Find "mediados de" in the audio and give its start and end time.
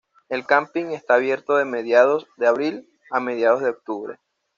1.65-2.47, 3.19-3.69